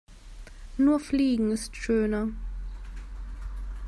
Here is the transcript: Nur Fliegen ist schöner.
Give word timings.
Nur 0.77 0.99
Fliegen 0.99 1.51
ist 1.51 1.75
schöner. 1.75 2.29